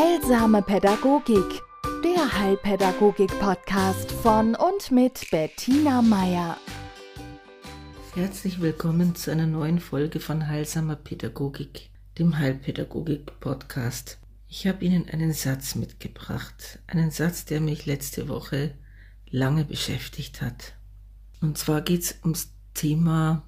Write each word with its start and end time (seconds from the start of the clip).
Heilsame 0.00 0.62
Pädagogik, 0.62 1.60
der 2.02 2.38
Heilpädagogik-Podcast 2.38 4.10
von 4.10 4.54
und 4.54 4.90
mit 4.90 5.30
Bettina 5.30 6.00
Meier. 6.00 6.56
Herzlich 8.14 8.62
willkommen 8.62 9.14
zu 9.14 9.30
einer 9.30 9.46
neuen 9.46 9.78
Folge 9.78 10.18
von 10.18 10.48
Heilsamer 10.48 10.96
Pädagogik, 10.96 11.90
dem 12.18 12.38
Heilpädagogik-Podcast. 12.38 14.16
Ich 14.48 14.66
habe 14.66 14.82
Ihnen 14.86 15.06
einen 15.10 15.34
Satz 15.34 15.74
mitgebracht, 15.74 16.78
einen 16.86 17.10
Satz, 17.10 17.44
der 17.44 17.60
mich 17.60 17.84
letzte 17.84 18.30
Woche 18.30 18.72
lange 19.28 19.66
beschäftigt 19.66 20.40
hat. 20.40 20.76
Und 21.42 21.58
zwar 21.58 21.82
geht 21.82 22.04
es 22.04 22.18
ums 22.22 22.54
Thema 22.72 23.42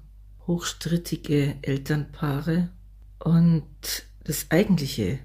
hochstrittige 0.45 1.55
Elternpaare 1.63 2.69
und 3.17 3.65
das 4.23 4.51
eigentliche 4.51 5.17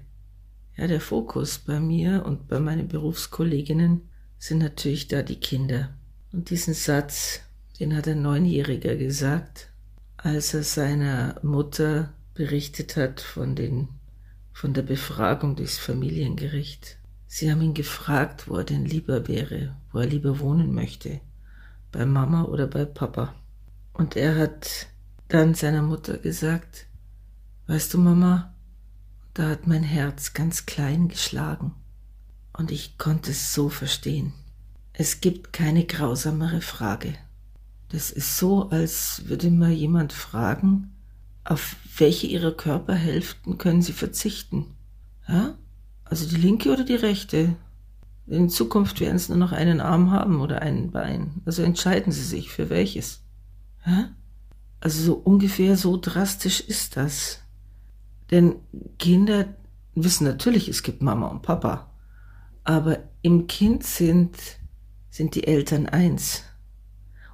ja, 0.79 0.87
der 0.87 1.01
Fokus 1.01 1.59
bei 1.59 1.79
mir 1.79 2.25
und 2.25 2.47
bei 2.47 2.59
meinen 2.61 2.87
Berufskolleginnen 2.87 4.09
sind 4.37 4.59
natürlich 4.59 5.09
da 5.09 5.21
die 5.23 5.39
Kinder. 5.39 5.89
Und 6.31 6.49
diesen 6.49 6.73
Satz, 6.73 7.41
den 7.79 7.95
hat 7.95 8.07
ein 8.07 8.21
Neunjähriger 8.21 8.95
gesagt, 8.95 9.69
als 10.15 10.53
er 10.53 10.63
seiner 10.63 11.35
Mutter 11.43 12.13
berichtet 12.33 12.95
hat 12.95 13.19
von 13.19 13.55
den, 13.55 13.89
von 14.53 14.73
der 14.73 14.83
Befragung 14.83 15.57
durchs 15.57 15.77
Familiengericht. 15.77 16.97
Sie 17.27 17.51
haben 17.51 17.61
ihn 17.61 17.73
gefragt, 17.73 18.47
wo 18.47 18.55
er 18.55 18.63
denn 18.63 18.85
lieber 18.85 19.27
wäre, 19.27 19.75
wo 19.91 19.99
er 19.99 20.07
lieber 20.07 20.39
wohnen 20.39 20.73
möchte, 20.73 21.19
bei 21.91 22.05
Mama 22.05 22.45
oder 22.45 22.67
bei 22.67 22.85
Papa. 22.85 23.35
Und 23.91 24.15
er 24.15 24.37
hat 24.37 24.87
dann 25.27 25.55
seiner 25.55 25.81
Mutter 25.81 26.17
gesagt, 26.17 26.87
weißt 27.67 27.93
du, 27.93 27.97
Mama, 27.97 28.53
da 29.39 29.47
hat 29.47 29.67
mein 29.67 29.83
Herz 29.83 30.33
ganz 30.33 30.65
klein 30.65 31.07
geschlagen 31.07 31.73
und 32.51 32.71
ich 32.71 32.97
konnte 32.97 33.31
es 33.31 33.53
so 33.53 33.69
verstehen. 33.69 34.33
Es 34.91 35.21
gibt 35.21 35.53
keine 35.53 35.85
grausamere 35.85 36.59
Frage. 36.59 37.13
Das 37.87 38.11
ist 38.11 38.35
so, 38.35 38.69
als 38.69 39.21
würde 39.27 39.49
mal 39.49 39.71
jemand 39.71 40.11
fragen, 40.11 40.91
auf 41.45 41.77
welche 41.95 42.27
ihrer 42.27 42.51
Körperhälften 42.51 43.57
können 43.57 43.81
sie 43.81 43.93
verzichten? 43.93 44.75
Ja? 45.25 45.57
Also 46.03 46.27
die 46.27 46.35
linke 46.35 46.69
oder 46.73 46.83
die 46.83 46.95
rechte? 46.95 47.55
In 48.27 48.49
Zukunft 48.49 48.99
werden 48.99 49.19
sie 49.19 49.29
nur 49.29 49.37
noch 49.37 49.53
einen 49.53 49.79
Arm 49.79 50.11
haben 50.11 50.41
oder 50.41 50.61
ein 50.61 50.91
Bein. 50.91 51.41
Also 51.45 51.63
entscheiden 51.63 52.11
sie 52.11 52.25
sich 52.25 52.49
für 52.51 52.69
welches. 52.69 53.21
Ja? 53.85 54.09
Also 54.81 55.01
so 55.01 55.13
ungefähr 55.13 55.77
so 55.77 55.95
drastisch 55.95 56.59
ist 56.59 56.97
das. 56.97 57.39
Denn 58.31 58.55
Kinder 58.97 59.45
wissen 59.95 60.25
natürlich, 60.25 60.67
es 60.69 60.83
gibt 60.83 61.01
Mama 61.01 61.27
und 61.27 61.41
Papa. 61.41 61.91
Aber 62.63 62.99
im 63.21 63.47
Kind 63.47 63.83
sind, 63.83 64.37
sind 65.09 65.35
die 65.35 65.47
Eltern 65.47 65.87
eins. 65.87 66.43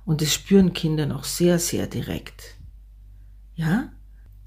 Und 0.06 0.22
das 0.22 0.34
spüren 0.34 0.74
Kinder 0.74 1.06
noch 1.06 1.24
sehr, 1.24 1.60
sehr 1.60 1.88
direkt. 1.88 2.56
Ja? 3.56 3.92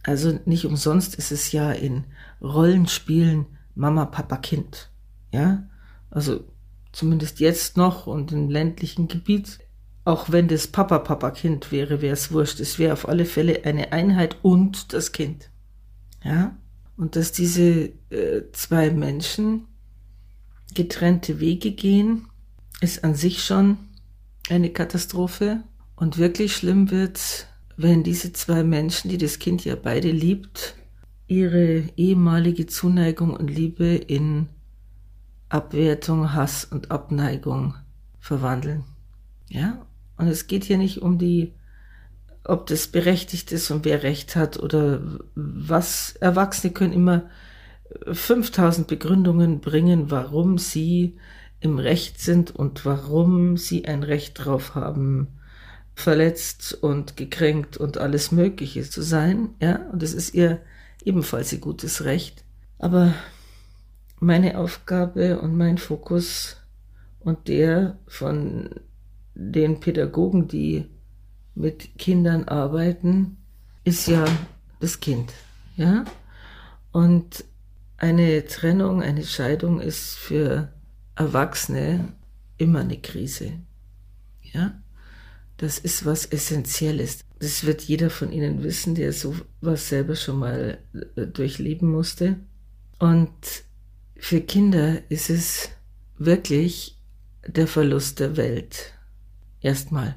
Also 0.03 0.39
nicht 0.47 0.65
umsonst 0.65 1.17
ist 1.17 1.33
es 1.33 1.53
ja 1.53 1.73
in 1.73 2.05
Rollenspielen 2.41 3.47
Mama, 3.75 4.07
Papa, 4.07 4.37
Kind. 4.39 4.91
Ja? 5.33 5.69
Also 6.11 6.45
zumindest 6.93 7.41
jetzt 7.41 7.77
noch 7.77 8.07
und 8.07 8.33
im 8.33 8.49
ländlichen 8.49 9.09
Gebiet. 9.09 9.59
Auch 10.05 10.31
wenn 10.31 10.49
das 10.49 10.69
Papa, 10.69 11.01
Papa, 11.01 11.31
Kind 11.33 11.71
wäre, 11.71 12.01
wäre 12.01 12.15
es 12.15 12.33
wurscht. 12.33 12.61
Es 12.61 12.79
wäre 12.79 12.95
auf 12.95 13.09
alle 13.09 13.27
Fälle 13.27 13.65
eine 13.65 13.93
Einheit 13.93 14.37
und 14.43 14.93
das 14.95 15.13
Kind. 15.13 15.51
Ja? 16.23 16.57
Und 16.97 17.17
dass 17.17 17.33
diese 17.33 17.93
äh, 18.11 18.43
zwei 18.53 18.91
Menschen 18.91 19.67
getrennte 20.75 21.41
Wege 21.41 21.73
gehen, 21.73 22.29
ist 22.81 23.05
an 23.05 23.15
sich 23.15 23.45
schon 23.45 23.79
eine 24.51 24.71
Katastrophe. 24.71 25.63
Und 25.97 26.19
wirklich 26.19 26.55
schlimm 26.55 26.91
wird, 26.91 27.49
wenn 27.77 28.03
diese 28.03 28.33
zwei 28.33 28.63
Menschen, 28.63 29.11
die 29.11 29.19
das 29.19 29.39
Kind 29.39 29.65
ja 29.65 29.77
beide 29.77 30.11
liebt, 30.11 30.77
ihre 31.27 31.85
ehemalige 31.97 32.67
Zuneigung 32.67 33.35
und 33.35 33.49
Liebe 33.49 33.95
in 33.95 34.49
Abwertung, 35.49 36.33
Hass 36.33 36.65
und 36.65 36.91
Abneigung 36.91 37.75
verwandeln. 38.19 38.85
Ja? 39.49 39.87
Und 40.17 40.29
es 40.29 40.47
geht 40.47 40.65
hier 40.65 40.79
nicht 40.79 41.03
um 41.03 41.19
die 41.19 41.55
ob 42.49 42.67
das 42.67 42.89
berechtigt 42.89 43.53
ist 43.53 43.71
und 43.71 43.85
wer 43.85 44.03
recht 44.03 44.35
hat 44.35 44.59
oder 44.59 45.01
was. 45.35 46.17
Erwachsene 46.19 46.73
können 46.73 46.95
immer 46.95 47.25
5000 48.11 48.89
Begründungen 48.89 49.61
bringen, 49.61 50.11
warum 50.11 50.59
sie 50.59 51.19
im 51.61 51.79
Recht 51.79 52.21
sind 52.21 52.55
und 52.55 52.87
warum 52.87 53.57
sie 53.57 53.85
ein 53.85 54.03
Recht 54.03 54.45
drauf 54.45 54.75
haben, 54.75 55.29
verletzt 55.95 56.73
und 56.81 57.17
gekränkt 57.17 57.77
und 57.77 57.99
alles 57.99 58.33
Mögliche 58.33 58.83
zu 58.89 59.03
sein, 59.03 59.51
ja, 59.61 59.77
und 59.93 60.03
es 60.03 60.15
ist 60.15 60.33
ihr 60.33 60.61
ebenfalls 61.05 61.53
ihr 61.53 61.61
gutes 61.61 62.05
Recht. 62.05 62.45
Aber 62.79 63.13
meine 64.21 64.59
Aufgabe 64.59 65.41
und 65.41 65.57
mein 65.57 65.77
Fokus 65.77 66.57
und 67.21 67.49
der 67.49 67.99
von 68.07 68.71
den 69.35 69.81
Pädagogen, 69.81 70.49
die 70.49 70.87
mit 71.59 71.99
Kindern 71.99 72.45
arbeiten, 72.45 73.37
ist 73.85 74.07
ja 74.07 74.25
das 74.81 75.01
Kind, 75.01 75.33
ja? 75.77 76.05
Und 76.93 77.45
eine 77.97 78.47
Trennung, 78.47 79.03
eine 79.03 79.25
Scheidung 79.25 79.81
ist 79.81 80.15
für 80.15 80.73
Erwachsene 81.17 82.13
immer 82.57 82.81
eine 82.81 82.99
Krise, 82.99 83.53
ja? 84.43 84.81
Das 85.57 85.79
ist 85.79 86.07
was 86.07 86.25
Essentielles. 86.25 87.25
Das 87.41 87.67
wird 87.67 87.83
jeder 87.83 88.11
von 88.11 88.31
Ihnen 88.31 88.63
wissen, 88.63 88.95
der 88.95 89.13
sowas 89.13 89.89
selber 89.89 90.15
schon 90.15 90.39
mal 90.39 90.79
äh, 91.17 91.27
durchleben 91.27 91.91
musste. 91.91 92.37
Und 93.01 93.31
für 94.17 94.41
Kinder 94.41 95.03
ist 95.11 95.31
es 95.31 95.71
wirklich 96.17 96.97
der 97.45 97.67
Verlust 97.67 98.21
der 98.21 98.37
Welt. 98.37 98.95
Erstmal. 99.61 100.15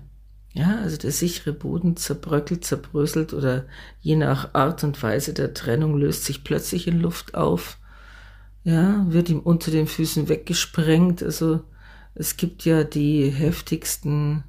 Ja, 0.53 0.79
also 0.79 0.97
der 0.97 1.12
sichere 1.12 1.53
Boden 1.53 1.95
zerbröckelt, 1.95 2.66
zerbröselt 2.66 3.34
oder 3.34 3.66
je 4.01 4.17
nach 4.17 4.53
Art 4.53 4.84
und 4.84 5.01
Weise 5.01 5.34
der 5.34 5.53
Trennung 5.53 5.97
löst 5.97 6.25
sich 6.25 6.44
plötzlich 6.44 6.88
in 6.88 7.00
Luft 7.00 7.35
auf. 7.35 7.78
Ja, 8.63 9.06
wird 9.09 9.29
ihm 9.29 9.40
unter 9.40 9.72
den 9.72 9.88
Füßen 9.88 10.28
weggesprengt. 10.28 11.23
Also 11.23 11.61
es 12.16 12.35
gibt 12.35 12.66
ja 12.66 12.84
die 12.84 13.29
heftigsten 13.29 14.44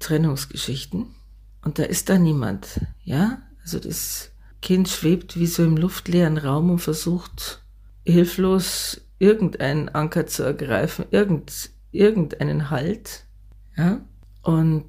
Trennungsgeschichten. 0.00 1.06
Und 1.62 1.78
da 1.78 1.84
ist 1.84 2.08
da 2.08 2.18
niemand. 2.18 2.80
Ja, 3.04 3.40
also 3.62 3.78
das 3.78 4.32
Kind 4.60 4.88
schwebt 4.88 5.38
wie 5.38 5.46
so 5.46 5.62
im 5.62 5.76
luftleeren 5.76 6.38
Raum 6.38 6.70
und 6.70 6.78
versucht 6.80 7.62
hilflos 8.04 9.00
irgendeinen 9.18 9.88
Anker 9.90 10.26
zu 10.26 10.42
ergreifen, 10.42 11.04
irgend, 11.10 11.70
irgendeinen 11.92 12.70
Halt. 12.70 13.26
Ja, 13.76 14.00
und 14.42 14.86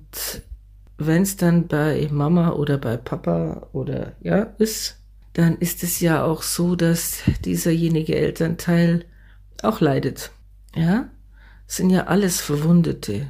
wenn 0.97 1.23
es 1.23 1.35
dann 1.35 1.67
bei 1.67 2.07
Mama 2.12 2.51
oder 2.51 2.78
bei 2.78 2.97
Papa 2.97 3.67
oder 3.73 4.13
ja 4.22 4.44
ist, 4.57 4.97
dann 5.34 5.57
ist 5.57 5.84
es 5.84 6.00
ja 6.00 6.23
auch 6.23 6.44
so, 6.44 6.75
dass 6.75 7.19
dieserjenige 7.44 8.16
Elternteil 8.16 9.06
auch 9.63 9.81
leidet. 9.81 10.31
Ja, 10.75 11.09
es 11.67 11.78
sind 11.78 11.89
ja 11.89 12.07
alles 12.07 12.41
Verwundete 12.41 13.28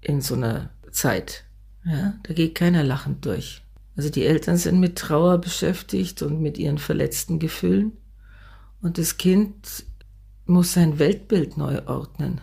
in 0.00 0.20
so 0.20 0.34
einer 0.34 0.70
Zeit. 0.90 1.44
Ja, 1.84 2.14
da 2.22 2.34
geht 2.34 2.54
keiner 2.54 2.84
lachend 2.84 3.24
durch. 3.26 3.62
Also 3.96 4.08
die 4.08 4.24
Eltern 4.24 4.56
sind 4.56 4.80
mit 4.80 4.96
Trauer 4.96 5.38
beschäftigt 5.38 6.22
und 6.22 6.40
mit 6.40 6.58
ihren 6.58 6.78
verletzten 6.78 7.38
Gefühlen. 7.38 7.92
Und 8.80 8.98
das 8.98 9.18
Kind 9.18 9.84
muss 10.46 10.72
sein 10.72 10.98
Weltbild 10.98 11.56
neu 11.56 11.82
ordnen 11.86 12.40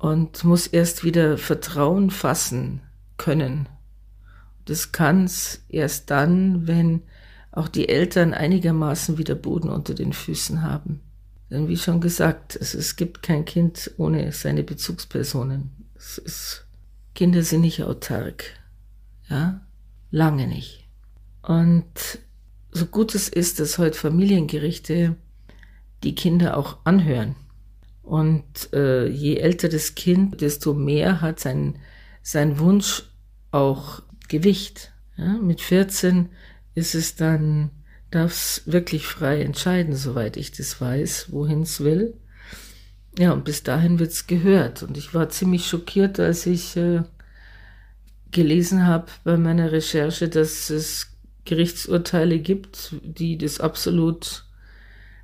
und 0.00 0.44
muss 0.44 0.66
erst 0.66 1.04
wieder 1.04 1.36
Vertrauen 1.36 2.10
fassen 2.10 2.80
können. 3.18 3.68
Das 4.64 4.92
kann's 4.92 5.62
erst 5.68 6.10
dann, 6.10 6.66
wenn 6.66 7.02
auch 7.52 7.68
die 7.68 7.90
Eltern 7.90 8.32
einigermaßen 8.32 9.18
wieder 9.18 9.34
Boden 9.34 9.68
unter 9.68 9.92
den 9.92 10.14
Füßen 10.14 10.62
haben. 10.62 11.00
Denn 11.50 11.68
wie 11.68 11.76
schon 11.76 12.00
gesagt, 12.00 12.56
es, 12.56 12.72
es 12.72 12.96
gibt 12.96 13.22
kein 13.22 13.44
Kind 13.44 13.90
ohne 13.98 14.32
seine 14.32 14.62
Bezugspersonen. 14.62 15.70
Es 15.94 16.16
ist, 16.16 16.66
Kinder 17.14 17.42
sind 17.42 17.60
nicht 17.60 17.82
autark. 17.82 18.44
Ja? 19.28 19.60
Lange 20.10 20.46
nicht. 20.46 20.88
Und 21.42 21.84
so 22.70 22.86
gut 22.86 23.14
es 23.14 23.28
ist, 23.28 23.60
dass 23.60 23.76
heute 23.76 23.98
Familiengerichte 23.98 25.16
die 26.04 26.14
Kinder 26.14 26.56
auch 26.56 26.78
anhören 26.84 27.36
und 28.10 28.72
äh, 28.72 29.06
je 29.06 29.36
älter 29.36 29.68
das 29.68 29.94
Kind, 29.94 30.40
desto 30.40 30.74
mehr 30.74 31.20
hat 31.20 31.38
sein, 31.38 31.78
sein 32.22 32.58
Wunsch 32.58 33.04
auch 33.52 34.02
Gewicht. 34.26 34.90
Ja? 35.16 35.38
Mit 35.38 35.60
14 35.60 36.28
ist 36.74 36.96
es 36.96 37.14
dann 37.14 37.70
darf 38.10 38.32
es 38.32 38.62
wirklich 38.66 39.06
frei 39.06 39.42
entscheiden, 39.42 39.94
soweit 39.94 40.36
ich 40.36 40.50
das 40.50 40.80
weiß, 40.80 41.26
wohin 41.30 41.62
es 41.62 41.84
will. 41.84 42.14
Ja, 43.16 43.30
und 43.30 43.44
bis 43.44 43.62
dahin 43.62 44.00
wird 44.00 44.10
es 44.10 44.26
gehört. 44.26 44.82
Und 44.82 44.96
ich 44.96 45.14
war 45.14 45.28
ziemlich 45.28 45.68
schockiert, 45.68 46.18
als 46.18 46.46
ich 46.46 46.76
äh, 46.76 47.02
gelesen 48.32 48.88
habe 48.88 49.06
bei 49.22 49.36
meiner 49.36 49.70
Recherche, 49.70 50.28
dass 50.28 50.68
es 50.68 51.12
Gerichtsurteile 51.44 52.40
gibt, 52.40 52.96
die 53.04 53.38
das 53.38 53.60
absolut 53.60 54.49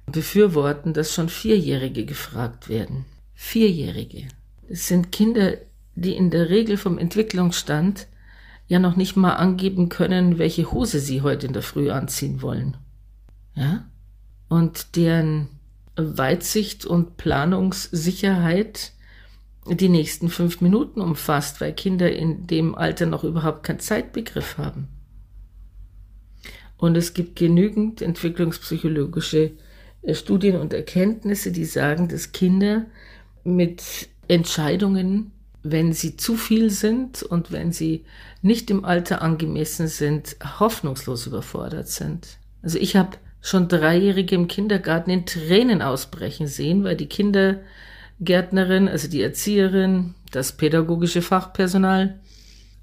befürworten, 0.06 0.92
dass 0.92 1.12
schon 1.12 1.28
Vierjährige 1.28 2.04
gefragt 2.04 2.68
werden. 2.68 3.04
Vierjährige. 3.34 4.28
Es 4.68 4.88
sind 4.88 5.12
Kinder, 5.12 5.58
die 5.94 6.16
in 6.16 6.30
der 6.30 6.48
Regel 6.48 6.76
vom 6.76 6.98
Entwicklungsstand 6.98 8.06
ja 8.68 8.78
noch 8.78 8.96
nicht 8.96 9.16
mal 9.16 9.34
angeben 9.34 9.88
können, 9.88 10.38
welche 10.38 10.72
Hose 10.72 11.00
sie 11.00 11.22
heute 11.22 11.46
in 11.46 11.52
der 11.52 11.62
Früh 11.62 11.90
anziehen 11.90 12.42
wollen. 12.42 12.76
Ja? 13.54 13.84
Und 14.48 14.96
deren 14.96 15.48
Weitsicht 15.96 16.84
und 16.84 17.16
Planungssicherheit 17.16 18.92
die 19.68 19.88
nächsten 19.88 20.28
fünf 20.28 20.60
Minuten 20.60 21.00
umfasst, 21.00 21.60
weil 21.60 21.72
Kinder 21.72 22.12
in 22.12 22.46
dem 22.46 22.74
Alter 22.74 23.06
noch 23.06 23.24
überhaupt 23.24 23.64
keinen 23.64 23.80
Zeitbegriff 23.80 24.58
haben. 24.58 24.88
Und 26.76 26.96
es 26.96 27.14
gibt 27.14 27.36
genügend 27.36 28.02
entwicklungspsychologische 28.02 29.52
Studien 30.14 30.56
und 30.56 30.72
Erkenntnisse, 30.72 31.52
die 31.52 31.64
sagen, 31.64 32.08
dass 32.08 32.32
Kinder 32.32 32.86
mit 33.44 34.08
Entscheidungen, 34.28 35.32
wenn 35.62 35.92
sie 35.92 36.16
zu 36.16 36.36
viel 36.36 36.70
sind 36.70 37.22
und 37.22 37.50
wenn 37.50 37.72
sie 37.72 38.04
nicht 38.42 38.70
im 38.70 38.84
Alter 38.84 39.22
angemessen 39.22 39.88
sind, 39.88 40.36
hoffnungslos 40.60 41.26
überfordert 41.26 41.88
sind. 41.88 42.38
Also 42.62 42.78
ich 42.78 42.96
habe 42.96 43.16
schon 43.40 43.68
Dreijährige 43.68 44.34
im 44.34 44.48
Kindergarten 44.48 45.10
in 45.10 45.26
Tränen 45.26 45.82
ausbrechen 45.82 46.46
sehen, 46.46 46.84
weil 46.84 46.96
die 46.96 47.08
Kindergärtnerin, 47.08 48.88
also 48.88 49.08
die 49.08 49.22
Erzieherin, 49.22 50.14
das 50.30 50.52
pädagogische 50.52 51.22
Fachpersonal 51.22 52.18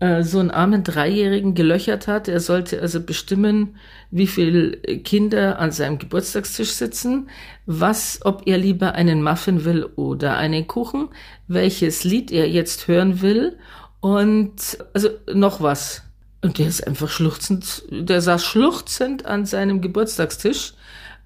äh, 0.03 0.23
so 0.23 0.39
einen 0.39 0.51
armen 0.51 0.83
Dreijährigen 0.83 1.55
gelöchert 1.55 2.07
hat. 2.07 2.27
Er 2.27 2.41
sollte 2.41 2.81
also 2.81 3.00
bestimmen, 3.00 3.77
wie 4.11 4.27
viele 4.27 4.71
Kinder 5.00 5.59
an 5.59 5.71
seinem 5.71 5.97
Geburtstagstisch 5.97 6.71
sitzen, 6.71 7.29
was, 7.65 8.19
ob 8.25 8.45
er 8.45 8.57
lieber 8.57 8.95
einen 8.95 9.23
Muffin 9.23 9.63
will 9.63 9.85
oder 9.95 10.35
einen 10.35 10.67
Kuchen, 10.67 11.07
welches 11.47 12.03
Lied 12.03 12.31
er 12.31 12.50
jetzt 12.50 12.89
hören 12.89 13.21
will 13.21 13.57
und 14.01 14.77
also 14.94 15.07
noch 15.33 15.61
was. 15.61 16.03
Und 16.41 16.57
der 16.57 16.67
ist 16.67 16.85
einfach 16.85 17.07
schluchzend, 17.07 17.83
der 17.89 18.19
saß 18.19 18.44
schluchzend 18.44 19.25
an 19.25 19.45
seinem 19.45 19.79
Geburtstagstisch, 19.79 20.73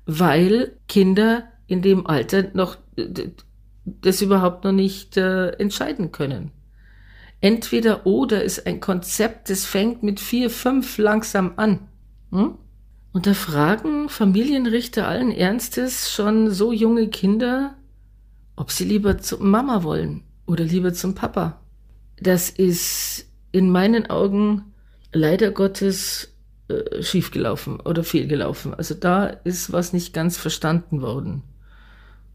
weil 0.05 0.73
Kinder 0.87 1.45
in 1.65 1.81
dem 1.81 2.05
Alter 2.05 2.51
noch 2.53 2.77
das 3.85 4.21
überhaupt 4.21 4.65
noch 4.65 4.71
nicht 4.71 5.17
äh, 5.17 5.47
entscheiden 5.53 6.11
können. 6.11 6.51
Entweder 7.39 8.05
oder 8.05 8.43
ist 8.43 8.65
ein 8.65 8.79
Konzept, 8.79 9.49
das 9.49 9.65
fängt 9.65 10.03
mit 10.03 10.19
vier, 10.19 10.49
fünf 10.49 10.97
langsam 10.97 11.53
an. 11.57 11.87
Hm? 12.31 12.55
Und 13.13 13.25
da 13.27 13.33
fragen 13.33 14.09
Familienrichter 14.09 15.07
allen 15.07 15.31
Ernstes 15.31 16.11
schon 16.11 16.51
so 16.51 16.71
junge 16.71 17.07
Kinder, 17.09 17.75
ob 18.55 18.71
sie 18.71 18.85
lieber 18.85 19.19
zum 19.19 19.49
Mama 19.49 19.83
wollen 19.83 20.23
oder 20.45 20.63
lieber 20.63 20.93
zum 20.93 21.15
Papa. 21.15 21.61
Das 22.19 22.49
ist 22.49 23.27
in 23.51 23.71
meinen 23.71 24.09
Augen 24.09 24.73
leider 25.13 25.51
Gottes 25.51 26.33
äh, 26.67 27.01
schiefgelaufen 27.01 27.79
oder 27.79 28.03
fehlgelaufen. 28.03 28.73
Also 28.73 28.93
da 28.93 29.27
ist 29.27 29.71
was 29.71 29.93
nicht 29.93 30.13
ganz 30.13 30.37
verstanden 30.37 31.01
worden. 31.01 31.43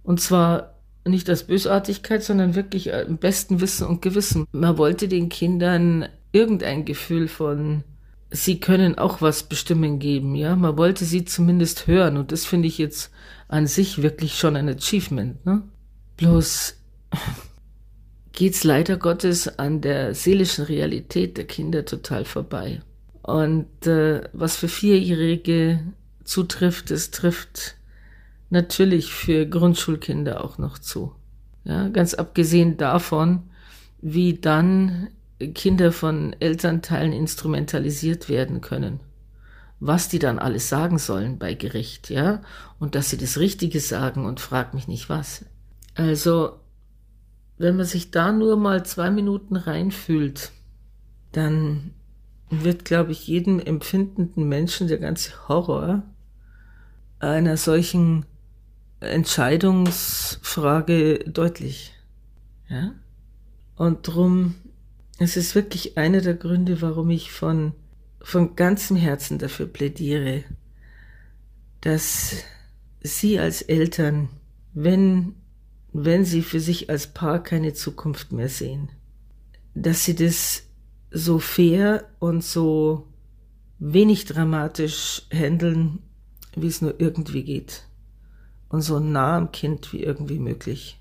Und 0.02 0.20
zwar 0.20 0.71
nicht 1.04 1.28
als 1.28 1.44
Bösartigkeit, 1.44 2.22
sondern 2.22 2.54
wirklich 2.54 2.88
im 2.88 3.18
besten 3.18 3.60
Wissen 3.60 3.86
und 3.86 4.02
Gewissen. 4.02 4.46
Man 4.52 4.78
wollte 4.78 5.08
den 5.08 5.28
Kindern 5.28 6.08
irgendein 6.32 6.84
Gefühl 6.84 7.28
von, 7.28 7.84
sie 8.30 8.60
können 8.60 8.98
auch 8.98 9.20
was 9.20 9.44
bestimmen 9.44 9.98
geben, 9.98 10.34
ja. 10.34 10.56
Man 10.56 10.76
wollte 10.76 11.04
sie 11.04 11.24
zumindest 11.24 11.86
hören 11.86 12.16
und 12.16 12.32
das 12.32 12.44
finde 12.44 12.68
ich 12.68 12.78
jetzt 12.78 13.10
an 13.48 13.66
sich 13.66 14.02
wirklich 14.02 14.38
schon 14.38 14.56
ein 14.56 14.68
Achievement, 14.68 15.44
ne? 15.44 15.62
Bloß 16.16 16.76
geht's 18.32 18.64
leider 18.64 18.96
Gottes 18.96 19.58
an 19.58 19.80
der 19.80 20.14
seelischen 20.14 20.64
Realität 20.64 21.36
der 21.36 21.46
Kinder 21.46 21.84
total 21.84 22.24
vorbei. 22.24 22.80
Und 23.22 23.86
äh, 23.86 24.22
was 24.32 24.56
für 24.56 24.68
Vierjährige 24.68 25.80
zutrifft, 26.24 26.90
es 26.90 27.10
trifft 27.10 27.76
natürlich 28.52 29.14
für 29.14 29.46
Grundschulkinder 29.46 30.44
auch 30.44 30.58
noch 30.58 30.78
zu. 30.78 31.14
Ja, 31.64 31.88
ganz 31.88 32.12
abgesehen 32.12 32.76
davon, 32.76 33.44
wie 34.02 34.34
dann 34.34 35.08
Kinder 35.54 35.90
von 35.90 36.36
Elternteilen 36.38 37.14
instrumentalisiert 37.14 38.28
werden 38.28 38.60
können. 38.60 39.00
Was 39.80 40.08
die 40.08 40.18
dann 40.18 40.38
alles 40.38 40.68
sagen 40.68 40.98
sollen 40.98 41.38
bei 41.38 41.54
Gericht, 41.54 42.10
ja, 42.10 42.42
und 42.78 42.94
dass 42.94 43.08
sie 43.08 43.16
das 43.16 43.38
Richtige 43.38 43.80
sagen 43.80 44.26
und 44.26 44.38
frag 44.38 44.74
mich 44.74 44.86
nicht 44.86 45.08
was. 45.08 45.46
Also, 45.94 46.58
wenn 47.56 47.76
man 47.76 47.86
sich 47.86 48.10
da 48.10 48.32
nur 48.32 48.56
mal 48.56 48.84
zwei 48.84 49.10
Minuten 49.10 49.56
reinfühlt, 49.56 50.52
dann 51.32 51.92
wird, 52.50 52.84
glaube 52.84 53.12
ich, 53.12 53.26
jedem 53.26 53.60
empfindenden 53.60 54.46
Menschen 54.46 54.88
der 54.88 54.98
ganze 54.98 55.48
Horror 55.48 56.02
einer 57.18 57.56
solchen 57.56 58.26
Entscheidungsfrage 59.02 61.18
deutlich. 61.26 61.92
Ja? 62.68 62.94
Und 63.76 64.06
drum, 64.06 64.54
es 65.18 65.36
ist 65.36 65.54
wirklich 65.54 65.98
einer 65.98 66.20
der 66.20 66.34
Gründe, 66.34 66.82
warum 66.82 67.08
ich 67.10 67.32
von, 67.32 67.72
von 68.20 68.56
ganzem 68.56 68.96
Herzen 68.96 69.38
dafür 69.38 69.66
plädiere, 69.66 70.42
dass 71.80 72.36
Sie 73.00 73.38
als 73.40 73.62
Eltern, 73.62 74.28
wenn, 74.74 75.34
wenn 75.92 76.24
Sie 76.24 76.42
für 76.42 76.60
sich 76.60 76.88
als 76.88 77.08
Paar 77.08 77.42
keine 77.42 77.74
Zukunft 77.74 78.30
mehr 78.32 78.48
sehen, 78.48 78.90
dass 79.74 80.04
Sie 80.04 80.14
das 80.14 80.62
so 81.10 81.40
fair 81.40 82.08
und 82.20 82.44
so 82.44 83.08
wenig 83.80 84.26
dramatisch 84.26 85.22
handeln, 85.32 85.98
wie 86.54 86.68
es 86.68 86.80
nur 86.80 87.00
irgendwie 87.00 87.42
geht 87.42 87.82
und 88.72 88.80
so 88.80 88.98
nah 88.98 89.36
am 89.36 89.52
Kind 89.52 89.92
wie 89.92 90.02
irgendwie 90.02 90.40
möglich. 90.40 90.98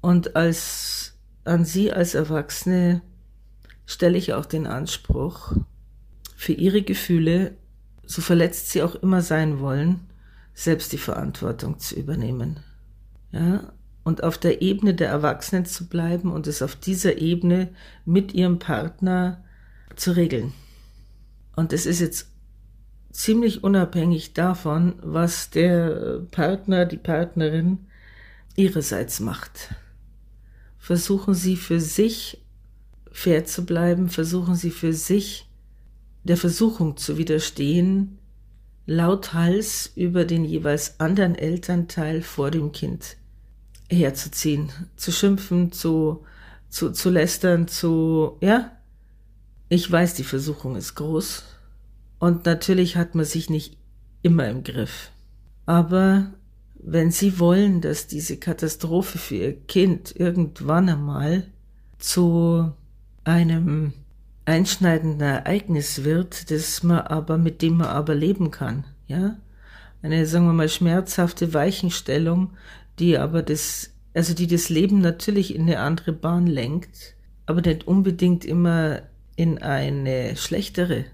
Und 0.00 0.34
als 0.34 1.14
an 1.44 1.64
Sie 1.64 1.92
als 1.92 2.14
Erwachsene 2.14 3.02
stelle 3.86 4.18
ich 4.18 4.32
auch 4.32 4.46
den 4.46 4.66
Anspruch, 4.66 5.52
für 6.34 6.52
Ihre 6.54 6.82
Gefühle, 6.82 7.56
so 8.04 8.20
verletzt 8.20 8.70
sie 8.70 8.82
auch 8.82 8.96
immer 8.96 9.22
sein 9.22 9.60
wollen, 9.60 10.00
selbst 10.54 10.92
die 10.92 10.98
Verantwortung 10.98 11.78
zu 11.78 11.94
übernehmen. 11.94 12.58
Ja, 13.30 13.72
und 14.02 14.24
auf 14.24 14.38
der 14.38 14.60
Ebene 14.60 14.94
der 14.94 15.08
Erwachsenen 15.08 15.66
zu 15.66 15.88
bleiben 15.88 16.32
und 16.32 16.48
es 16.48 16.62
auf 16.62 16.74
dieser 16.74 17.18
Ebene 17.18 17.68
mit 18.04 18.34
ihrem 18.34 18.58
Partner 18.58 19.44
zu 19.94 20.16
regeln. 20.16 20.52
Und 21.54 21.72
es 21.72 21.86
ist 21.86 22.00
jetzt 22.00 22.31
ziemlich 23.12 23.62
unabhängig 23.62 24.32
davon, 24.32 24.94
was 25.02 25.50
der 25.50 26.22
Partner, 26.30 26.86
die 26.86 26.96
Partnerin 26.96 27.86
ihrerseits 28.56 29.20
macht. 29.20 29.74
Versuchen 30.78 31.34
Sie 31.34 31.56
für 31.56 31.80
sich 31.80 32.42
fair 33.12 33.44
zu 33.44 33.64
bleiben, 33.64 34.08
versuchen 34.08 34.56
Sie 34.56 34.70
für 34.70 34.92
sich 34.92 35.48
der 36.24 36.36
Versuchung 36.36 36.96
zu 36.96 37.18
widerstehen, 37.18 38.18
lauthals 38.86 39.92
über 39.94 40.24
den 40.24 40.44
jeweils 40.44 40.98
anderen 40.98 41.34
Elternteil 41.34 42.22
vor 42.22 42.50
dem 42.50 42.72
Kind 42.72 43.16
herzuziehen, 43.88 44.72
zu 44.96 45.12
schimpfen, 45.12 45.72
zu, 45.72 46.24
zu, 46.68 46.90
zu 46.90 47.10
lästern, 47.10 47.68
zu, 47.68 48.38
ja, 48.40 48.72
ich 49.68 49.90
weiß, 49.90 50.14
die 50.14 50.24
Versuchung 50.24 50.76
ist 50.76 50.94
groß, 50.94 51.44
und 52.22 52.46
natürlich 52.46 52.94
hat 52.94 53.16
man 53.16 53.24
sich 53.24 53.50
nicht 53.50 53.76
immer 54.22 54.48
im 54.48 54.62
Griff. 54.62 55.10
Aber 55.66 56.30
wenn 56.74 57.10
Sie 57.10 57.40
wollen, 57.40 57.80
dass 57.80 58.06
diese 58.06 58.36
Katastrophe 58.36 59.18
für 59.18 59.34
Ihr 59.34 59.60
Kind 59.62 60.14
irgendwann 60.14 60.88
einmal 60.88 61.48
zu 61.98 62.70
einem 63.24 63.92
einschneidenden 64.44 65.20
Ereignis 65.20 66.04
wird, 66.04 66.52
das 66.52 66.84
man 66.84 67.00
aber, 67.00 67.38
mit 67.38 67.60
dem 67.60 67.78
man 67.78 67.88
aber 67.88 68.14
leben 68.14 68.52
kann, 68.52 68.84
ja? 69.08 69.36
Eine, 70.00 70.24
sagen 70.24 70.46
wir 70.46 70.52
mal, 70.52 70.68
schmerzhafte 70.68 71.54
Weichenstellung, 71.54 72.50
die 73.00 73.18
aber 73.18 73.42
das, 73.42 73.90
also 74.14 74.32
die 74.32 74.46
das 74.46 74.68
Leben 74.68 75.00
natürlich 75.00 75.56
in 75.56 75.62
eine 75.62 75.80
andere 75.80 76.12
Bahn 76.12 76.46
lenkt, 76.46 77.16
aber 77.46 77.62
nicht 77.62 77.88
unbedingt 77.88 78.44
immer 78.44 79.02
in 79.34 79.58
eine 79.58 80.36
schlechtere. 80.36 81.06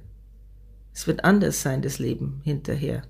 Es 0.99 1.07
wird 1.07 1.23
anders 1.23 1.63
sein, 1.63 1.81
das 1.81 2.01
Leben 2.01 2.41
hinterher. 2.43 3.03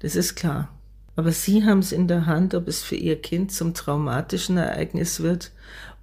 Das 0.00 0.16
ist 0.16 0.34
klar. 0.34 0.68
Aber 1.14 1.32
Sie 1.32 1.64
haben 1.64 1.78
es 1.78 1.90
in 1.90 2.08
der 2.08 2.26
Hand, 2.26 2.54
ob 2.54 2.68
es 2.68 2.82
für 2.82 2.94
Ihr 2.94 3.22
Kind 3.22 3.52
zum 3.52 3.72
traumatischen 3.72 4.58
Ereignis 4.58 5.20
wird 5.20 5.50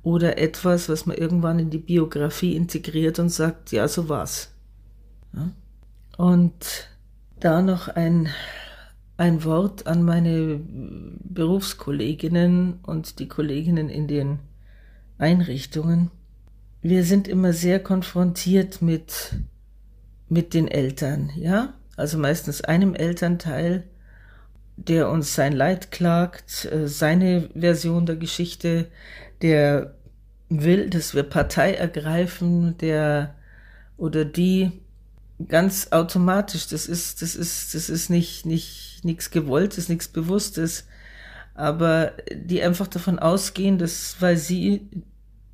oder 0.02 0.40
etwas, 0.40 0.90
was 0.90 1.06
man 1.06 1.16
irgendwann 1.16 1.60
in 1.60 1.70
die 1.70 1.78
Biografie 1.78 2.56
integriert 2.56 3.20
und 3.20 3.30
sagt, 3.30 3.72
ja, 3.72 3.88
so 3.88 4.10
war's. 4.10 4.56
Ja? 5.34 5.52
Und 6.18 6.90
da 7.40 7.62
noch 7.62 7.90
ein, 7.90 8.30
ein 9.16 9.44
Wort 9.44 9.86
an 9.86 10.02
meine 10.02 10.60
Berufskolleginnen 10.66 12.80
und 12.82 13.20
die 13.20 13.28
Kolleginnen 13.28 13.88
in 13.88 14.08
den 14.08 14.40
Einrichtungen. 15.20 16.10
Wir 16.82 17.04
sind 17.04 17.28
immer 17.28 17.54
sehr 17.54 17.80
konfrontiert 17.80 18.82
mit, 18.82 19.36
mit 20.34 20.54
den 20.54 20.68
Eltern, 20.68 21.32
ja? 21.36 21.74
Also 21.96 22.18
meistens 22.18 22.62
einem 22.62 22.96
Elternteil, 22.96 23.84
der 24.78 25.10
uns 25.10 25.36
sein 25.36 25.54
Leid 25.54 25.92
klagt, 25.92 26.66
äh, 26.66 26.88
seine 26.88 27.50
Version 27.54 28.08
der 28.08 28.16
Geschichte, 28.16 28.88
der 29.44 29.94
will, 30.50 30.90
dass 30.90 31.14
wir 31.14 31.24
Partei 31.24 31.74
ergreifen, 31.76 32.78
der 32.80 33.36
oder 33.96 34.26
die 34.26 34.72
ganz 35.48 35.90
automatisch, 35.92 36.68
das 36.68 36.88
ist, 36.88 37.22
das 37.22 37.36
ist, 37.36 37.76
das 37.76 37.90
ist 37.90 38.10
nicht, 38.10 38.46
nicht, 38.46 39.02
nichts 39.04 39.30
gewolltes, 39.30 39.88
nichts 39.88 40.08
bewusstes, 40.08 40.88
aber 41.54 42.14
die 42.34 42.64
einfach 42.64 42.88
davon 42.88 43.20
ausgehen, 43.20 43.78
dass, 43.78 44.16
weil 44.20 44.38
sie 44.38 44.90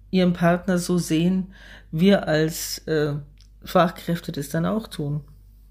ihren 0.09 0.31
Partner 0.33 0.77
so 0.77 0.97
sehen, 0.97 1.53
wir 1.91 2.27
als 2.27 2.79
äh, 2.87 3.15
Fachkräfte 3.63 4.31
das 4.31 4.49
dann 4.49 4.65
auch 4.65 4.87
tun. 4.87 5.21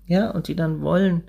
Ja, 0.07 0.31
und 0.31 0.49
die 0.49 0.57
dann 0.57 0.81
wollen, 0.81 1.25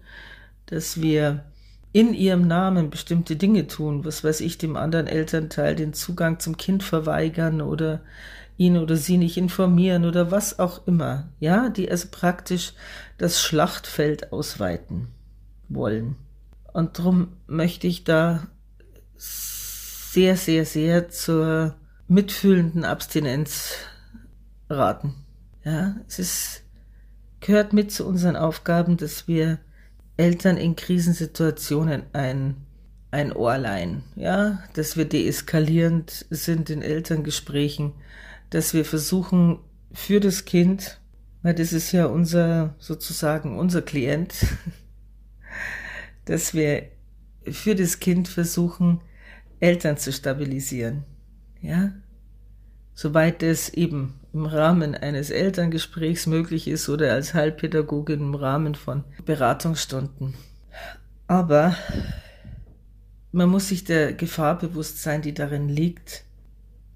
dass 0.68 1.02
wir 1.02 1.46
in 1.92 2.14
ihrem 2.14 2.48
Namen 2.48 2.90
bestimmte 2.90 3.36
Dinge 3.36 3.68
tun, 3.68 4.06
was 4.06 4.24
weiß 4.24 4.42
ich, 4.42 4.58
dem 4.58 4.76
anderen 4.76 5.08
Elternteil 5.08 5.76
den 5.76 5.94
Zugang 5.94 6.40
zum 6.40 6.58
Kind 6.58 6.84
verweigern 6.84 7.62
oder 7.62 8.02
ihn 8.58 8.78
oder 8.78 8.96
sie 8.96 9.18
nicht 9.18 9.38
informieren 9.38 10.06
oder 10.06 10.32
was 10.32 10.60
auch 10.60 10.86
immer, 10.86 11.30
ja, 11.40 11.70
die 11.70 11.90
also 11.90 12.10
praktisch 12.12 12.74
das 13.18 13.42
Schlachtfeld 13.42 14.32
ausweiten 14.32 15.08
wollen. 15.70 16.16
Und 16.74 17.00
darum 17.00 17.30
möchte 17.48 17.88
ich 17.88 18.04
da 18.04 18.48
sehr, 19.16 20.38
sehr, 20.38 20.66
sehr 20.66 21.10
zur 21.10 21.76
mitfühlenden 22.08 22.84
Abstinenz 22.84 23.76
raten. 24.70 25.16
Ja, 25.64 25.98
es 26.08 26.20
ist, 26.20 26.64
gehört 27.42 27.74
mit 27.74 27.92
zu 27.92 28.08
unseren 28.08 28.36
Aufgaben, 28.36 28.98
dass 28.98 29.28
wir 29.28 29.60
Eltern 30.18 30.58
in 30.58 30.76
Krisensituationen 30.76 32.04
ein, 32.14 32.58
ein 33.12 33.34
Ohr 33.34 33.58
leihen, 33.58 34.04
ja, 34.16 34.64
dass 34.74 34.98
wir 34.98 35.06
deeskalierend 35.06 36.26
sind 36.30 36.70
in 36.70 36.82
Elterngesprächen, 36.82 37.94
dass 38.50 38.74
wir 38.74 38.86
versuchen, 38.86 39.60
für 39.92 40.20
das 40.20 40.46
Kind, 40.46 41.00
weil 41.42 41.56
das 41.56 41.74
ist 41.74 41.92
ja 41.92 42.06
unser, 42.06 42.76
sozusagen 42.78 43.58
unser 43.58 43.82
Klient, 43.82 44.36
dass 46.26 46.54
wir 46.54 46.84
für 47.44 47.76
das 47.76 48.00
Kind 48.00 48.28
versuchen, 48.28 49.02
Eltern 49.60 49.98
zu 49.98 50.14
stabilisieren, 50.14 51.04
ja, 51.62 51.92
soweit 52.94 53.44
es 53.44 53.70
eben 53.70 54.19
im 54.34 54.46
Rahmen 54.46 54.96
eines 54.96 55.30
Elterngesprächs 55.32 56.28
möglich 56.28 56.68
ist 56.68 56.90
oder 56.90 57.14
als 57.14 57.34
Heilpädagogin 57.34 58.20
im 58.20 58.36
Rahmen 58.36 58.76
von 58.76 59.04
Beratungsstunden. 59.26 60.36
Aber 61.28 61.76
man 63.32 63.50
muss 63.50 63.70
sich 63.70 63.84
der 63.84 64.14
Gefahr 64.14 64.58
bewusst 64.58 65.02
sein, 65.02 65.22
die 65.22 65.34
darin 65.34 65.70
liegt. 65.70 66.24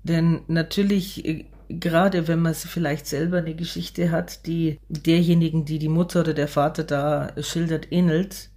Denn 0.04 0.42
natürlich, 0.48 1.26
äh, 1.26 1.46
gerade 1.70 2.28
wenn 2.28 2.40
man 2.40 2.54
vielleicht 2.54 3.08
selber 3.08 3.38
eine 3.38 3.56
Geschichte 3.56 4.12
hat, 4.12 4.46
die 4.46 4.80
derjenigen, 4.90 5.66
die 5.66 5.80
die 5.80 5.90
Mutter 5.90 6.22
oder 6.22 6.34
der 6.34 6.48
Vater 6.48 6.84
da 6.84 7.32
schildert, 7.42 7.92
ähnelt, 7.92 8.50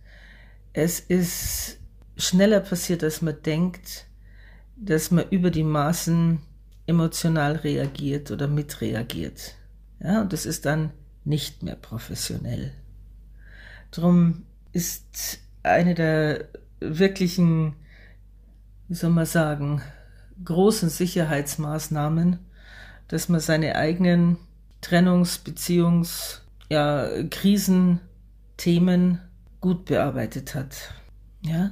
es 0.73 1.00
ist 1.00 1.78
schneller 2.16 2.61
passiert, 2.61 3.02
als 3.02 3.23
man 3.23 3.37
denkt, 3.45 4.06
dass 4.76 5.11
man 5.11 5.25
über 5.30 5.50
die 5.50 5.62
Maßen 5.62 6.40
emotional 6.87 7.57
reagiert 7.57 8.31
oder 8.31 8.47
mitreagiert. 8.47 9.55
Ja, 10.00 10.23
und 10.23 10.33
das 10.33 10.47
ist 10.47 10.66
dann 10.66 10.93
nicht 11.25 11.62
mehr 11.62 11.76
professionell. 11.76 12.73
Drum 13.90 14.45
ist 14.73 15.40
eine 15.62 15.95
der 15.95 16.49
wirklichen, 16.81 17.75
wie 18.88 18.95
soll 18.95 19.11
man 19.11 19.26
sagen, 19.26 19.83
großen 20.45 20.88
Sicherheitsmaßnahmen, 20.88 22.38
dass 23.09 23.28
man 23.28 23.40
seine 23.40 23.76
eigenen 23.76 24.37
Trennungs-, 24.83 25.43
Beziehungs-, 25.43 26.40
ja, 26.69 27.09
Krisenthemen 27.31 29.21
gut 29.61 29.87
bearbeitet 29.87 30.55
hat. 30.55 30.93
Ja, 31.43 31.71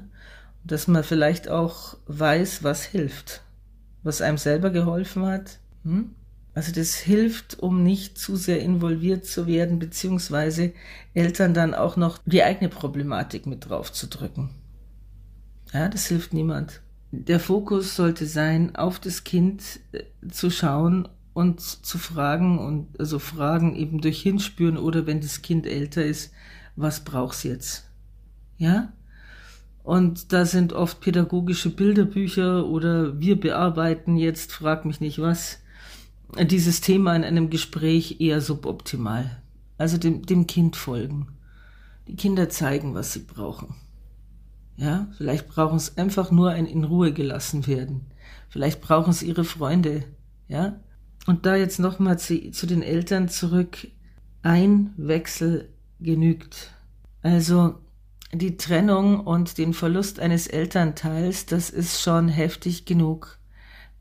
dass 0.65 0.89
man 0.89 1.05
vielleicht 1.05 1.49
auch 1.49 1.97
weiß, 2.07 2.65
was 2.65 2.85
hilft 2.85 3.43
was 4.05 4.21
einem 4.21 4.39
selber 4.39 4.71
geholfen 4.71 5.27
hat. 5.27 5.59
Hm? 5.83 6.11
Also 6.55 6.71
das 6.71 6.95
hilft, 6.95 7.59
um 7.59 7.83
nicht 7.83 8.17
zu 8.17 8.37
sehr 8.37 8.61
involviert 8.61 9.27
zu 9.27 9.49
werden, 9.49 9.81
beziehungsweise 9.81 10.73
Eltern 11.13 11.53
dann 11.53 11.75
auch 11.75 11.97
noch 11.97 12.19
die 12.25 12.45
eigene 12.45 12.69
Problematik 12.69 13.47
mit 13.47 13.69
drauf 13.69 13.93
zu 13.93 14.07
drücken. 14.07 14.51
Ja, 15.73 15.89
das 15.89 16.07
hilft 16.07 16.33
niemand. 16.33 16.81
Der 17.11 17.41
Fokus 17.41 17.97
sollte 17.97 18.27
sein, 18.27 18.77
auf 18.77 19.01
das 19.01 19.25
Kind 19.25 19.81
äh, 19.93 20.05
zu 20.29 20.51
schauen 20.51 21.09
und 21.33 21.61
zu 21.61 21.99
fragen 21.99 22.59
und 22.61 23.01
also 23.01 23.19
Fragen 23.19 23.75
eben 23.75 24.01
durch 24.01 24.23
Hinspüren 24.23 24.79
oder 24.79 25.07
wenn 25.07 25.21
das 25.21 25.43
Kind 25.43 25.67
älter 25.67 26.05
ist, 26.05 26.33
was 26.77 27.01
braucht's 27.01 27.43
jetzt? 27.43 27.91
Ja? 28.57 28.93
Und 29.85 30.33
da 30.33 30.47
sind 30.47 30.73
oft 30.73 31.01
pädagogische 31.01 31.69
Bilderbücher 31.69 32.67
oder 32.67 33.21
wir 33.21 33.39
bearbeiten 33.39 34.17
jetzt, 34.17 34.51
frag 34.51 34.87
mich 34.87 34.99
nicht 34.99 35.21
was, 35.21 35.61
dieses 36.41 36.81
Thema 36.81 37.15
in 37.15 37.23
einem 37.23 37.51
Gespräch 37.51 38.17
eher 38.19 38.41
suboptimal. 38.41 39.43
Also 39.77 39.99
dem, 39.99 40.25
dem 40.25 40.47
Kind 40.47 40.75
folgen. 40.77 41.29
Die 42.09 42.17
Kinder 42.17 42.49
zeigen, 42.49 42.95
was 42.95 43.13
sie 43.13 43.21
brauchen. 43.21 43.75
Ja, 44.79 45.09
vielleicht 45.19 45.49
brauchen 45.49 45.77
es 45.77 45.99
einfach 45.99 46.31
nur 46.31 46.51
ein 46.51 46.65
in 46.65 46.85
Ruhe 46.85 47.13
gelassen 47.13 47.67
werden. 47.67 48.07
Vielleicht 48.49 48.81
brauchen 48.81 49.11
es 49.11 49.23
ihre 49.23 49.45
Freunde. 49.45 50.05
Ja, 50.49 50.81
und 51.27 51.45
da 51.45 51.57
jetzt 51.57 51.79
nochmal 51.79 52.19
zu, 52.19 52.51
zu 52.53 52.67
den 52.67 52.83
Eltern 52.83 53.29
zurück. 53.29 53.87
Ein 54.43 54.95
Wechsel 54.97 55.69
genügt. 56.01 56.71
Also 57.21 57.84
die 58.37 58.57
Trennung 58.57 59.21
und 59.21 59.59
den 59.59 59.75
Verlust 59.75 60.21
eines 60.21 60.47
Elternteils, 60.47 61.47
das 61.47 61.71
ist 61.71 62.01
schon 62.01 62.29
heftig 62.29 62.85
genug. 62.85 63.39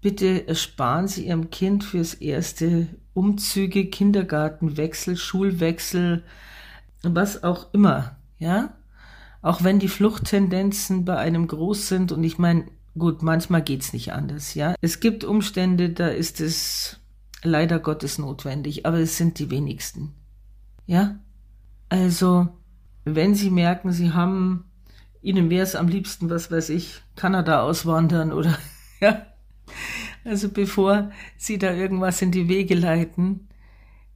Bitte 0.01 0.47
ersparen 0.47 1.07
Sie 1.07 1.27
Ihrem 1.27 1.49
Kind 1.49 1.83
fürs 1.83 2.13
erste 2.13 2.87
Umzüge, 3.13 3.85
Kindergartenwechsel, 3.85 5.15
Schulwechsel, 5.15 6.23
was 7.03 7.43
auch 7.43 7.73
immer, 7.73 8.17
ja? 8.39 8.75
Auch 9.41 9.63
wenn 9.63 9.79
die 9.79 9.89
Fluchttendenzen 9.89 11.05
bei 11.05 11.17
einem 11.17 11.47
groß 11.47 11.87
sind 11.87 12.11
und 12.11 12.23
ich 12.23 12.37
meine, 12.37 12.65
gut, 12.97 13.21
manchmal 13.21 13.61
geht's 13.61 13.93
nicht 13.93 14.13
anders, 14.13 14.53
ja? 14.55 14.75
Es 14.81 14.99
gibt 14.99 15.23
Umstände, 15.23 15.89
da 15.89 16.07
ist 16.07 16.41
es 16.41 16.99
leider 17.43 17.79
Gottes 17.79 18.17
notwendig, 18.17 18.85
aber 18.85 18.99
es 18.99 19.17
sind 19.17 19.39
die 19.39 19.51
wenigsten. 19.51 20.13
Ja? 20.85 21.19
Also, 21.89 22.49
wenn 23.05 23.35
sie 23.35 23.49
merken, 23.49 23.91
sie 23.91 24.11
haben, 24.11 24.65
ihnen 25.21 25.49
wäre 25.49 25.63
es 25.63 25.75
am 25.75 25.87
liebsten, 25.87 26.29
was 26.29 26.51
weiß 26.51 26.69
ich, 26.69 27.01
Kanada 27.15 27.63
auswandern 27.63 28.31
oder, 28.31 28.57
ja. 28.99 29.25
Also 30.25 30.49
bevor 30.49 31.11
sie 31.37 31.57
da 31.57 31.73
irgendwas 31.73 32.21
in 32.21 32.31
die 32.31 32.47
Wege 32.47 32.75
leiten, 32.75 33.49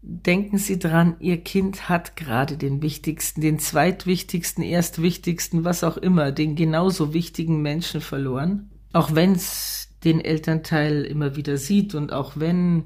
denken 0.02 0.58
Sie 0.58 0.80
dran, 0.80 1.18
Ihr 1.20 1.38
Kind 1.38 1.90
hat 1.90 2.16
gerade 2.16 2.58
den 2.58 2.82
wichtigsten, 2.82 3.42
den 3.42 3.60
zweitwichtigsten, 3.60 4.64
erstwichtigsten, 4.64 5.66
was 5.66 5.84
auch 5.84 5.98
immer, 5.98 6.32
den 6.32 6.56
genauso 6.56 7.14
wichtigen 7.14 7.62
Menschen 7.62 8.00
verloren. 8.00 8.70
Auch 8.94 9.16
wenn 9.16 9.34
es 9.34 9.90
den 10.04 10.22
Elternteil 10.22 11.04
immer 11.04 11.36
wieder 11.36 11.58
sieht 11.58 11.94
und 11.94 12.14
auch 12.14 12.34
wenn 12.36 12.86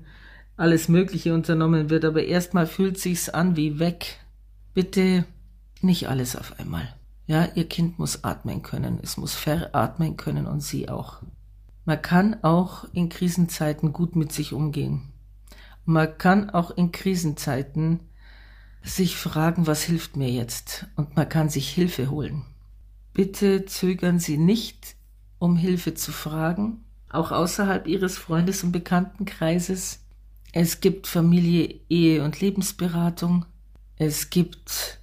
alles 0.58 0.88
Mögliche 0.90 1.34
unternommen 1.34 1.90
wird, 1.90 2.06
aber 2.06 2.24
erstmal 2.24 2.66
fühlt 2.66 2.98
sich's 2.98 3.30
an 3.30 3.56
wie 3.56 3.80
weg. 3.80 4.20
Bitte 4.74 5.26
nicht 5.84 6.10
alles 6.10 6.36
auf 6.36 6.60
einmal. 6.60 6.96
Ja, 7.28 7.48
ihr 7.56 7.68
Kind 7.68 8.00
muss 8.00 8.24
atmen 8.24 8.62
können, 8.62 9.00
es 9.02 9.18
muss 9.18 9.36
veratmen 9.36 10.18
können 10.18 10.48
und 10.48 10.62
sie 10.62 10.90
auch. 10.90 11.22
Man 11.86 12.02
kann 12.02 12.44
auch 12.44 12.86
in 12.94 13.10
Krisenzeiten 13.10 13.94
gut 13.94 14.16
mit 14.16 14.32
sich 14.32 14.54
umgehen. 14.54 15.14
man 15.86 16.18
kann 16.18 16.50
auch 16.50 16.72
in 16.72 16.92
Krisenzeiten 16.92 18.02
sich 18.84 19.16
fragen, 19.16 19.68
was 19.68 19.84
hilft 19.84 20.16
mir 20.16 20.30
jetzt? 20.30 20.88
Und 20.96 21.16
man 21.16 21.30
kann 21.30 21.50
sich 21.50 21.70
Hilfe 21.70 22.10
holen. 22.10 22.46
Bitte 23.14 23.66
zögern 23.66 24.20
Sie 24.20 24.38
nicht, 24.38 24.96
um 25.40 25.58
Hilfe 25.58 25.94
zu 25.94 26.12
fragen, 26.12 26.84
auch 27.10 27.32
außerhalb 27.32 27.88
Ihres 27.88 28.18
Freundes- 28.18 28.64
und 28.64 28.72
Bekanntenkreises. 28.72 30.00
Es 30.54 30.82
gibt 30.82 31.08
Familie, 31.08 31.80
Ehe 31.90 32.24
und 32.24 32.40
Lebensberatung. 32.40 33.46
Es 33.98 34.30
gibt 34.30 35.01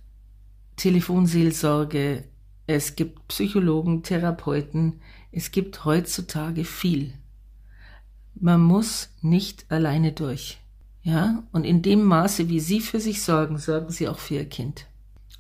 Telefonseelsorge. 0.78 2.24
Es 2.66 2.96
gibt 2.96 3.28
Psychologen, 3.28 4.02
Therapeuten. 4.02 5.00
Es 5.30 5.50
gibt 5.50 5.84
heutzutage 5.84 6.64
viel. 6.64 7.12
Man 8.34 8.62
muss 8.62 9.10
nicht 9.20 9.66
alleine 9.70 10.12
durch. 10.12 10.58
Ja, 11.02 11.42
und 11.52 11.64
in 11.64 11.82
dem 11.82 12.04
Maße, 12.04 12.48
wie 12.48 12.60
Sie 12.60 12.80
für 12.80 13.00
sich 13.00 13.22
sorgen, 13.22 13.58
sorgen 13.58 13.90
Sie 13.90 14.08
auch 14.08 14.18
für 14.18 14.34
Ihr 14.34 14.48
Kind. 14.48 14.86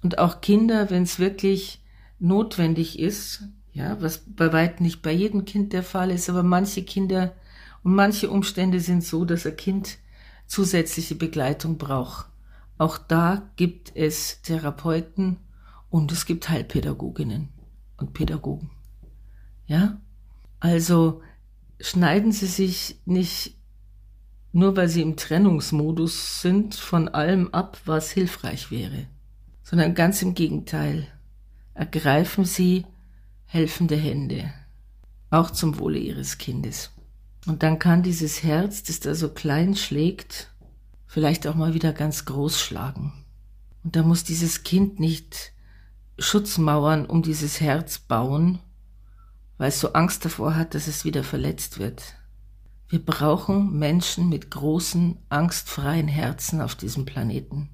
Und 0.02 0.18
auch 0.18 0.40
Kinder, 0.40 0.90
wenn 0.90 1.02
es 1.02 1.18
wirklich 1.18 1.82
notwendig 2.18 2.98
ist, 2.98 3.44
ja, 3.72 4.00
was 4.00 4.24
bei 4.26 4.52
weitem 4.52 4.84
nicht 4.84 5.02
bei 5.02 5.12
jedem 5.12 5.44
Kind 5.44 5.72
der 5.72 5.82
Fall 5.82 6.10
ist, 6.10 6.28
aber 6.28 6.42
manche 6.42 6.82
Kinder 6.82 7.34
und 7.82 7.94
manche 7.94 8.30
Umstände 8.30 8.80
sind 8.80 9.04
so, 9.04 9.24
dass 9.24 9.46
ein 9.46 9.56
Kind 9.56 9.98
zusätzliche 10.46 11.14
Begleitung 11.14 11.78
braucht. 11.78 12.26
Auch 12.78 12.96
da 12.96 13.50
gibt 13.56 13.94
es 13.94 14.40
Therapeuten 14.42 15.38
und 15.90 16.12
es 16.12 16.26
gibt 16.26 16.48
Heilpädagoginnen 16.48 17.48
und 17.96 18.12
Pädagogen. 18.12 18.70
Ja? 19.66 20.00
Also 20.60 21.22
schneiden 21.80 22.32
Sie 22.32 22.46
sich 22.46 23.00
nicht 23.04 23.58
nur 24.52 24.76
weil 24.76 24.88
Sie 24.88 25.02
im 25.02 25.16
Trennungsmodus 25.16 26.40
sind 26.40 26.74
von 26.74 27.08
allem 27.08 27.52
ab, 27.52 27.78
was 27.84 28.10
hilfreich 28.10 28.70
wäre, 28.70 29.06
sondern 29.62 29.94
ganz 29.94 30.22
im 30.22 30.34
Gegenteil. 30.34 31.06
Ergreifen 31.74 32.44
Sie 32.44 32.86
helfende 33.44 33.96
Hände, 33.96 34.52
auch 35.30 35.50
zum 35.50 35.78
Wohle 35.78 35.98
Ihres 35.98 36.38
Kindes. 36.38 36.90
Und 37.46 37.62
dann 37.62 37.78
kann 37.78 38.02
dieses 38.02 38.42
Herz, 38.42 38.82
das 38.82 39.00
da 39.00 39.14
so 39.14 39.28
klein 39.28 39.76
schlägt, 39.76 40.50
vielleicht 41.08 41.46
auch 41.48 41.56
mal 41.56 41.74
wieder 41.74 41.92
ganz 41.92 42.26
groß 42.26 42.60
schlagen. 42.60 43.12
Und 43.82 43.96
da 43.96 44.02
muss 44.02 44.22
dieses 44.22 44.62
Kind 44.62 45.00
nicht 45.00 45.52
Schutzmauern 46.18 47.06
um 47.06 47.22
dieses 47.22 47.60
Herz 47.60 47.98
bauen, 47.98 48.60
weil 49.56 49.70
es 49.70 49.80
so 49.80 49.94
Angst 49.94 50.24
davor 50.24 50.54
hat, 50.54 50.74
dass 50.74 50.86
es 50.86 51.04
wieder 51.04 51.24
verletzt 51.24 51.78
wird. 51.78 52.14
Wir 52.88 53.04
brauchen 53.04 53.78
Menschen 53.78 54.28
mit 54.28 54.50
großen, 54.50 55.18
angstfreien 55.28 56.08
Herzen 56.08 56.60
auf 56.60 56.74
diesem 56.74 57.04
Planeten. 57.04 57.70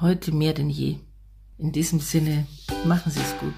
Heute 0.00 0.32
mehr 0.32 0.52
denn 0.52 0.70
je. 0.70 0.98
In 1.56 1.72
diesem 1.72 1.98
Sinne, 1.98 2.46
machen 2.84 3.10
Sie 3.10 3.20
es 3.20 3.36
gut. 3.38 3.54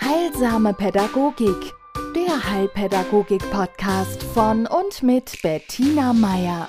Heilsame 0.00 0.74
Pädagogik, 0.74 1.72
der 2.14 2.50
Heilpädagogik-Podcast 2.50 4.22
von 4.22 4.66
und 4.66 5.02
mit 5.02 5.40
Bettina 5.42 6.12
Meier. 6.12 6.68